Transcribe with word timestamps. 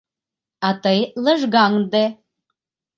—А 0.67 0.69
тый 0.83 0.99
лыжгаҥде. 1.23 2.05